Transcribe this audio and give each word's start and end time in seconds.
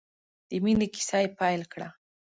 د 0.49 0.51
مینې 0.63 0.87
کیسه 0.93 1.17
یې 1.23 1.29
پیل 1.39 1.61
کړه. 1.71 1.89